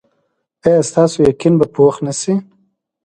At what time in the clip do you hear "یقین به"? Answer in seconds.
1.29-1.65